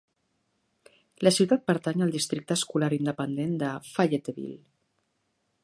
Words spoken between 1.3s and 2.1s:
ciutat pertany